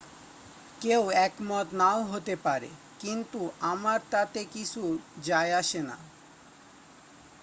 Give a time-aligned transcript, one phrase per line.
[0.81, 2.69] """কেউ একমত নাও হতে পারে
[2.99, 3.39] কিন্তু
[3.61, 4.81] আমার তাতে কিছু
[5.23, 5.97] যাই আসে না""।